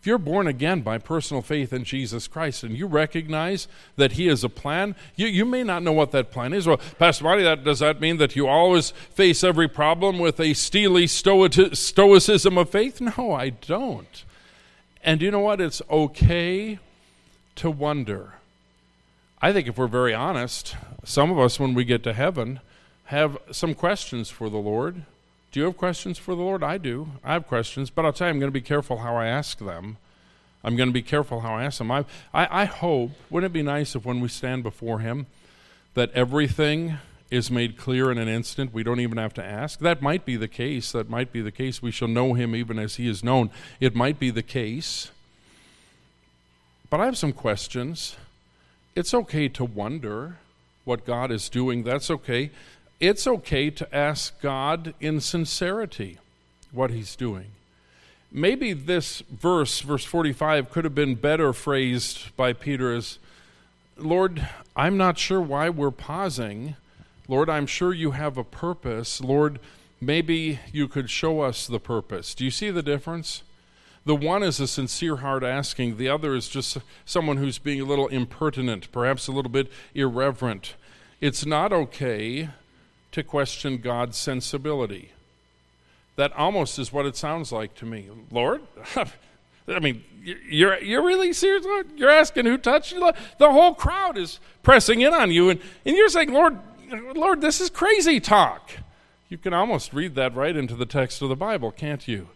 [0.00, 4.28] if you're born again by personal faith in Jesus Christ and you recognize that He
[4.28, 6.68] is a plan, you, you may not know what that plan is.
[6.68, 10.54] Well, Pastor Monty, that, does that mean that you always face every problem with a
[10.54, 13.00] steely stoicism of faith?
[13.00, 14.24] No, I don't.
[15.02, 15.60] And you know what?
[15.60, 16.78] It's okay
[17.56, 18.34] to wonder.
[19.40, 22.60] I think if we're very honest, some of us, when we get to heaven,
[23.04, 25.02] have some questions for the Lord.
[25.52, 26.62] Do you have questions for the Lord?
[26.62, 27.08] I do.
[27.24, 29.58] I have questions, but I'll tell you, I'm going to be careful how I ask
[29.58, 29.96] them.
[30.64, 31.90] I'm going to be careful how I ask them.
[31.90, 35.26] I, I, I hope, wouldn't it be nice if when we stand before Him,
[35.94, 36.98] that everything
[37.30, 38.72] is made clear in an instant?
[38.72, 39.78] We don't even have to ask.
[39.80, 40.92] That might be the case.
[40.92, 41.82] That might be the case.
[41.82, 43.50] We shall know Him even as He is known.
[43.80, 45.10] It might be the case.
[46.90, 48.16] But I have some questions.
[48.94, 50.38] It's okay to wonder
[50.84, 51.82] what God is doing.
[51.82, 52.50] That's okay
[53.00, 56.18] it's okay to ask God in sincerity
[56.72, 57.46] what He's doing.
[58.30, 63.18] Maybe this verse, verse 45, could have been better phrased by Peter as
[63.96, 66.76] Lord, I'm not sure why we're pausing.
[67.28, 69.20] Lord, I'm sure you have a purpose.
[69.20, 69.60] Lord,
[70.00, 72.34] maybe you could show us the purpose.
[72.34, 73.42] Do you see the difference?
[74.06, 77.84] The one is a sincere heart asking, the other is just someone who's being a
[77.84, 80.76] little impertinent, perhaps a little bit irreverent.
[81.20, 82.48] It's not okay
[83.12, 85.12] to question God's sensibility.
[86.16, 88.08] That almost is what it sounds like to me.
[88.30, 88.62] Lord,
[89.68, 91.66] I mean, you're, you're really serious?
[91.94, 93.12] You're asking who touched you?
[93.38, 97.60] The whole crowd is pressing in on you, and, and you're saying, Lord, Lord, this
[97.60, 98.70] is crazy talk.
[99.28, 102.28] You can almost read that right into the text of the Bible, can't you?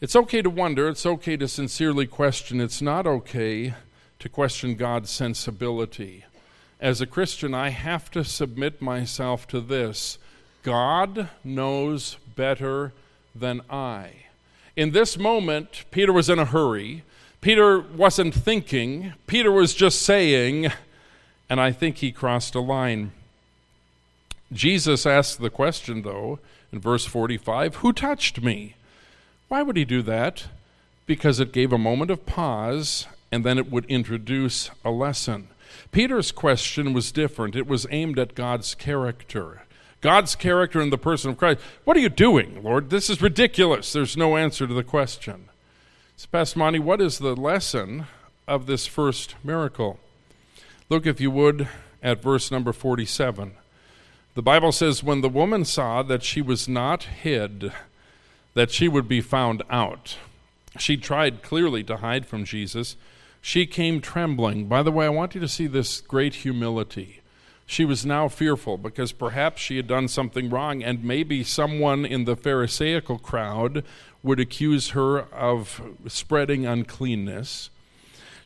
[0.00, 3.74] It's okay to wonder, it's okay to sincerely question, it's not okay
[4.18, 6.24] to question God's sensibility
[6.80, 10.18] as a Christian, I have to submit myself to this
[10.62, 12.92] God knows better
[13.34, 14.12] than I.
[14.76, 17.04] In this moment, Peter was in a hurry.
[17.40, 20.70] Peter wasn't thinking, Peter was just saying,
[21.50, 23.10] and I think he crossed a line.
[24.52, 26.38] Jesus asked the question, though,
[26.72, 28.76] in verse 45 Who touched me?
[29.48, 30.46] Why would he do that?
[31.06, 35.48] Because it gave a moment of pause and then it would introduce a lesson.
[35.90, 37.56] Peter's question was different.
[37.56, 39.62] It was aimed at God's character.
[40.00, 41.60] God's character in the person of Christ.
[41.84, 42.90] What are you doing, Lord?
[42.90, 43.92] This is ridiculous.
[43.92, 45.48] There's no answer to the question.
[46.16, 48.06] So, Pastor Monty, what is the lesson
[48.46, 49.98] of this first miracle?
[50.90, 51.68] Look, if you would,
[52.02, 53.52] at verse number 47.
[54.34, 57.72] The Bible says, When the woman saw that she was not hid,
[58.54, 60.16] that she would be found out,
[60.80, 62.96] she tried clearly to hide from Jesus.
[63.40, 64.66] She came trembling.
[64.66, 67.20] By the way, I want you to see this great humility.
[67.66, 72.24] She was now fearful because perhaps she had done something wrong, and maybe someone in
[72.24, 73.84] the Pharisaical crowd
[74.24, 77.70] would accuse her of spreading uncleanness.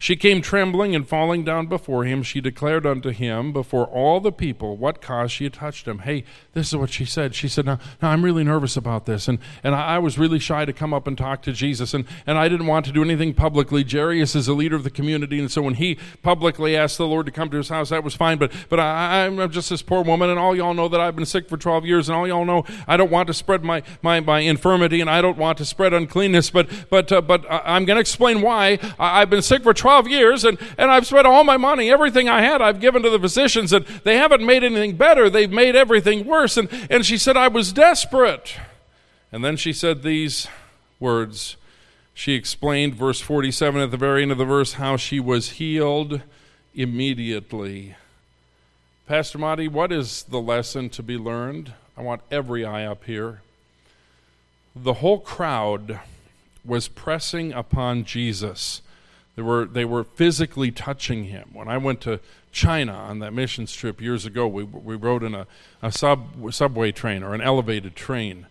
[0.05, 2.23] She came trembling and falling down before him.
[2.23, 6.01] She declared unto him before all the people what cause she had touched him.
[6.01, 7.35] Hey, this is what she said.
[7.35, 9.29] She said, Now, now I'm really nervous about this.
[9.29, 11.95] And, and I, I, was really shy to come up and talk to Jesus.
[11.95, 13.83] And, and I didn't want to do anything publicly.
[13.83, 15.39] Jairus is a leader of the community.
[15.39, 18.15] And so when he publicly asked the Lord to come to his house, that was
[18.15, 18.37] fine.
[18.37, 20.29] But, but I, I'm just this poor woman.
[20.29, 22.11] And all y'all know that I've been sick for 12 years.
[22.11, 25.01] And all y'all know I don't want to spread my, my, my infirmity.
[25.01, 26.51] And I don't want to spread uncleanness.
[26.51, 28.79] But, but, uh, but I'm going to explain why.
[28.99, 32.29] I've been sick for 12 12 years and, and I've spent all my money, everything
[32.29, 35.31] I had, I've given to the physicians, and they haven't made anything better.
[35.31, 36.57] They've made everything worse.
[36.57, 38.57] And, and she said, I was desperate.
[39.31, 40.49] And then she said these
[40.99, 41.57] words.
[42.13, 46.23] She explained, verse 47 at the very end of the verse, how she was healed
[46.75, 47.95] immediately.
[49.07, 51.73] Pastor Monty, what is the lesson to be learned?
[51.97, 53.43] I want every eye up here.
[54.75, 56.01] The whole crowd
[56.65, 58.81] was pressing upon Jesus
[59.37, 61.51] they were, they were physically touching him.
[61.53, 62.21] When I went to
[62.53, 65.47] China on that missions trip years ago, we, we rode in a,
[65.83, 68.47] a sub, subway train or an elevated train.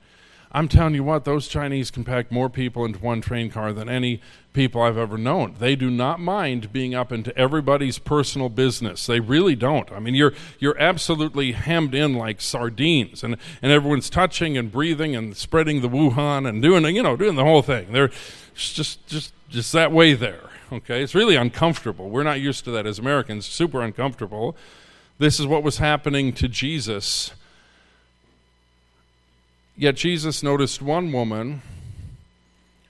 [0.56, 3.89] I'm telling you what, those Chinese can pack more people into one train car than
[3.89, 4.22] any
[4.54, 5.56] people I've ever known.
[5.58, 9.08] They do not mind being up into everybody's personal business.
[9.08, 9.91] They really don't.
[9.91, 15.15] I mean, you're you're absolutely hemmed in like sardines, and and everyone's touching and breathing
[15.15, 17.91] and spreading the Wuhan and doing you know doing the whole thing.
[17.91, 18.12] They're
[18.54, 20.52] just just just that way there.
[20.71, 22.10] Okay, it's really uncomfortable.
[22.10, 24.56] We're not used to that as Americans, super uncomfortable.
[25.19, 27.32] This is what was happening to Jesus.
[29.76, 31.62] Yet Jesus noticed one woman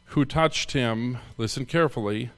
[0.07, 2.29] who touched him, listen carefully,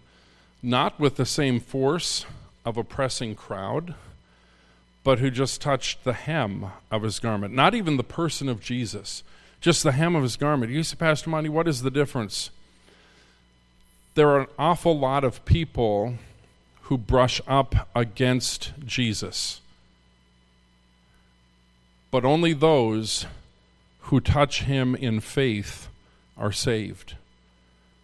[0.63, 2.25] not with the same force
[2.63, 3.95] of a pressing crowd,
[5.03, 7.53] but who just touched the hem of his garment.
[7.53, 9.23] Not even the person of Jesus,
[9.61, 10.71] just the hem of his garment.
[10.71, 12.49] You say, Pastor Monty, what is the difference?
[14.15, 16.15] There are an awful lot of people
[16.83, 19.59] who brush up against Jesus.
[22.11, 23.25] But only those
[24.03, 25.89] who touch him in faith
[26.37, 27.15] are saved.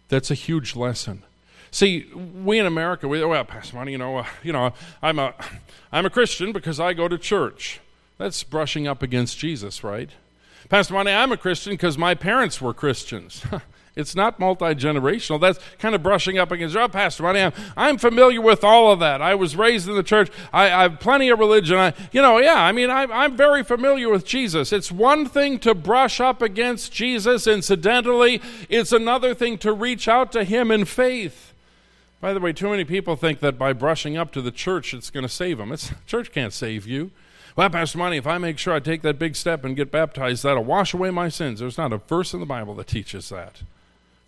[0.08, 1.22] That's a huge lesson.
[1.70, 5.34] See, we in America, we well, Pastor Monty, you know, uh, you know, I'm a,
[5.90, 7.80] I'm a Christian because I go to church.
[8.18, 10.10] That's brushing up against Jesus, right?
[10.68, 13.42] Pastor Monty, I'm a Christian because my parents were Christians.
[13.94, 15.38] It's not multi generational.
[15.38, 19.00] That's kind of brushing up against, oh, Pastor Monty, I'm, I'm familiar with all of
[19.00, 19.20] that.
[19.20, 20.30] I was raised in the church.
[20.50, 21.76] I, I have plenty of religion.
[21.76, 24.72] I, you know, yeah, I mean, I, I'm very familiar with Jesus.
[24.72, 30.32] It's one thing to brush up against Jesus incidentally, it's another thing to reach out
[30.32, 31.52] to Him in faith.
[32.22, 35.10] By the way, too many people think that by brushing up to the church, it's
[35.10, 35.70] going to save them.
[35.70, 37.10] It's, church can't save you.
[37.56, 40.44] Well, Pastor Monty, if I make sure I take that big step and get baptized,
[40.44, 41.60] that'll wash away my sins.
[41.60, 43.62] There's not a verse in the Bible that teaches that.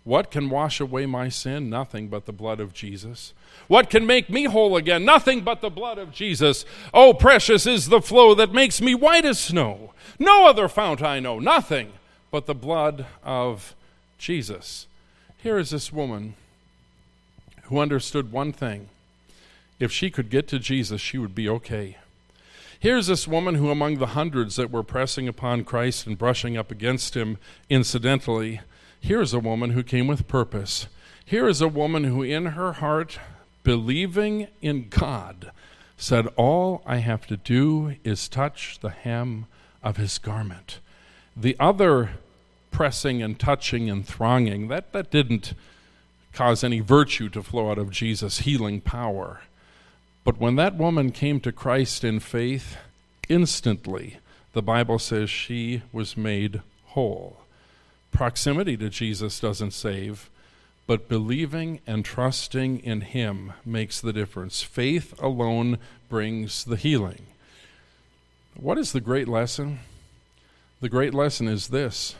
[0.05, 1.67] What can wash away my sin?
[1.67, 3.33] Nothing but the blood of Jesus.
[3.67, 5.03] What can make me whole again?
[5.03, 6.63] Nothing but the blood of Jesus.
[6.93, 9.93] Oh, precious is the flow that makes me white as snow.
[10.19, 11.91] No other fount I know, nothing
[12.29, 13.75] but the blood of
[14.19, 14.85] Jesus.
[15.39, 16.35] Here is this woman
[17.63, 18.89] who understood one thing
[19.79, 21.97] if she could get to Jesus, she would be okay.
[22.79, 26.69] Here's this woman who, among the hundreds that were pressing upon Christ and brushing up
[26.69, 27.37] against him
[27.69, 28.61] incidentally,
[29.05, 30.87] here is a woman who came with purpose.
[31.23, 33.19] Here is a woman who, in her heart,
[33.63, 35.51] believing in God,
[35.95, 39.45] said, All I have to do is touch the hem
[39.83, 40.79] of his garment.
[41.37, 42.13] The other
[42.71, 45.53] pressing and touching and thronging, that, that didn't
[46.33, 49.41] cause any virtue to flow out of Jesus' healing power.
[50.23, 52.77] But when that woman came to Christ in faith,
[53.29, 54.17] instantly,
[54.53, 57.44] the Bible says she was made whole
[58.15, 60.29] proximity to Jesus doesn't save,
[60.87, 64.61] but believing and trusting in Him makes the difference.
[64.61, 67.25] Faith alone brings the healing.
[68.55, 69.79] What is the great lesson?
[70.79, 72.15] The great lesson is this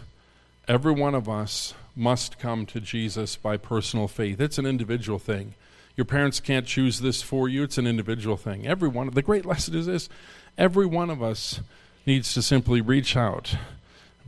[0.68, 4.42] every one of us must come to Jesus by personal faith.
[4.42, 5.54] It's an individual thing.
[5.96, 7.64] Your parents can't choose this for you.
[7.64, 8.68] It's an individual thing.
[8.68, 10.10] Every one, the great lesson is this
[10.58, 11.62] every one of us
[12.06, 13.56] needs to simply reach out.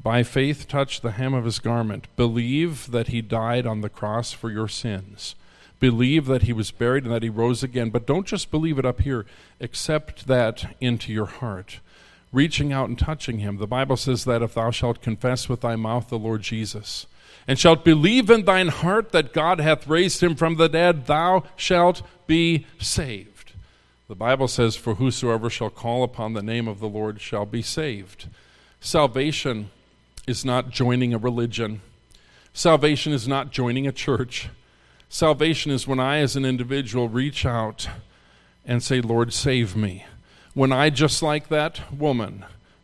[0.07, 2.07] By faith, touch the hem of his garment.
[2.15, 5.35] Believe that he died on the cross for your sins.
[5.81, 7.89] Believe that he was buried and that he rose again.
[7.89, 9.25] But don't just believe it up here,
[9.59, 11.81] accept that into your heart.
[12.31, 13.57] Reaching out and touching him.
[13.57, 17.05] The Bible says that if thou shalt confess with thy mouth the Lord Jesus,
[17.45, 21.43] and shalt believe in thine heart that God hath raised him from the dead, thou
[21.57, 23.51] shalt be saved.
[24.07, 27.61] The Bible says, For whosoever shall call upon the name of the Lord shall be
[27.61, 28.29] saved.
[28.79, 29.69] Salvation
[30.27, 31.81] is not joining a religion,
[32.53, 34.49] salvation is not joining a church.
[35.09, 37.87] Salvation is when I, as an individual, reach out
[38.65, 40.05] and say, Lord, save me.
[40.53, 42.43] When I, just like that woman,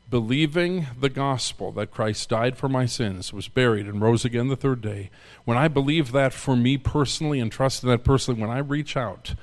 [0.10, 4.56] believing the gospel that Christ died for my sins, was buried, and rose again the
[4.56, 5.10] third day,
[5.44, 8.96] when I believe that for me personally and trust in that personally, when I reach
[8.96, 9.36] out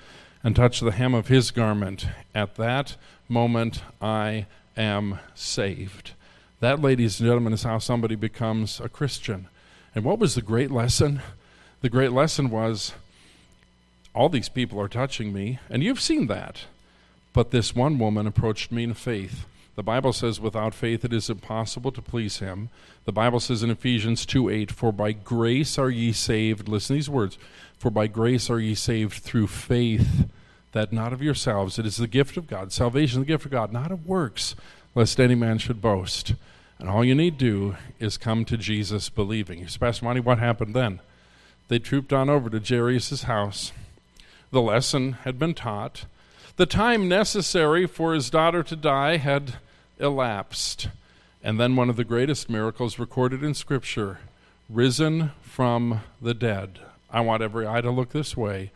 [0.42, 2.96] and touch the hem of his garment, at that
[3.28, 6.12] moment I am saved.
[6.60, 9.48] That, ladies and gentlemen, is how somebody becomes a Christian.
[9.94, 11.22] And what was the great lesson?
[11.80, 12.92] The great lesson was
[14.14, 16.64] all these people are touching me, and you've seen that.
[17.32, 19.46] But this one woman approached me in faith
[19.80, 22.68] the Bible says, without faith it is impossible to please him.
[23.06, 26.68] The Bible says in Ephesians 2 8, For by grace are ye saved.
[26.68, 27.38] Listen to these words.
[27.78, 30.28] For by grace are ye saved through faith,
[30.72, 31.78] that not of yourselves.
[31.78, 32.72] It is the gift of God.
[32.72, 34.54] Salvation is the gift of God, not of works,
[34.94, 36.34] lest any man should boast.
[36.80, 39.58] And all you need do is come to Jesus believing.
[39.58, 41.00] You say, Pastor Monty, what happened then?
[41.68, 43.72] They trooped on over to Jairus' house.
[44.50, 46.06] The lesson had been taught.
[46.56, 49.56] The time necessary for his daughter to die had
[49.98, 50.88] elapsed.
[51.44, 54.20] And then one of the greatest miracles recorded in Scripture
[54.70, 56.78] risen from the dead.
[57.10, 58.70] I want every eye to look this way.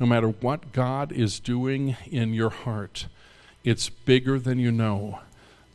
[0.00, 3.06] No matter what God is doing in your heart,
[3.62, 5.20] it's bigger than you know.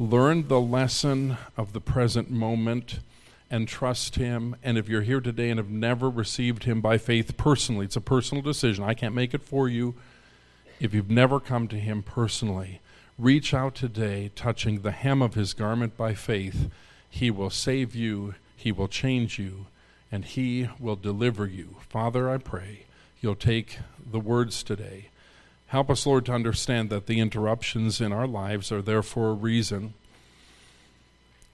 [0.01, 3.01] Learn the lesson of the present moment
[3.51, 4.55] and trust Him.
[4.63, 8.01] And if you're here today and have never received Him by faith personally, it's a
[8.01, 8.85] personal decision.
[8.85, 9.95] I can't make it for you.
[10.79, 12.79] If you've never come to Him personally,
[13.17, 16.71] reach out today, touching the hem of His garment by faith.
[17.09, 19.65] He will save you, He will change you,
[20.09, 21.75] and He will deliver you.
[21.89, 22.85] Father, I pray
[23.19, 23.79] you'll take
[24.09, 25.09] the words today.
[25.70, 29.34] Help us, Lord, to understand that the interruptions in our lives are there for a
[29.34, 29.93] reason.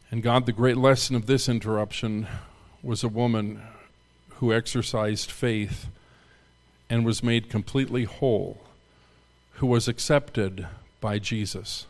[0.10, 2.26] And God, the great lesson of this interruption
[2.82, 3.62] was a woman
[4.36, 5.88] who exercised faith
[6.90, 8.62] and was made completely whole
[9.56, 10.68] who was accepted
[11.02, 11.86] by Jesus.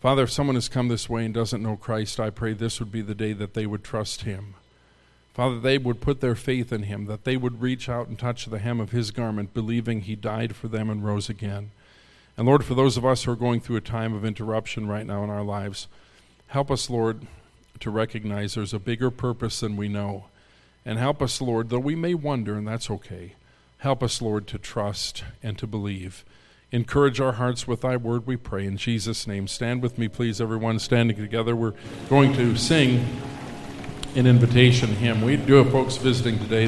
[0.00, 2.92] Father, if someone has come this way and doesn't know Christ, I pray this would
[2.92, 4.54] be the day that they would trust him.
[5.36, 8.46] Father, they would put their faith in him, that they would reach out and touch
[8.46, 11.72] the hem of his garment, believing he died for them and rose again.
[12.38, 15.04] And Lord, for those of us who are going through a time of interruption right
[15.04, 15.88] now in our lives,
[16.46, 17.26] help us, Lord,
[17.80, 20.24] to recognize there's a bigger purpose than we know.
[20.86, 23.34] And help us, Lord, though we may wonder, and that's okay,
[23.80, 26.24] help us, Lord, to trust and to believe.
[26.72, 28.64] Encourage our hearts with thy word, we pray.
[28.64, 29.48] In Jesus' name.
[29.48, 31.54] Stand with me, please, everyone, standing together.
[31.54, 31.74] We're
[32.08, 33.04] going to sing
[34.16, 35.20] an invitation hymn.
[35.20, 36.64] We do have folks visiting today.